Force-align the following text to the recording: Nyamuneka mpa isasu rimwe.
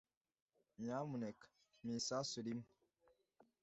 Nyamuneka 0.81 1.45
mpa 1.83 1.91
isasu 1.99 2.37
rimwe. 2.45 2.69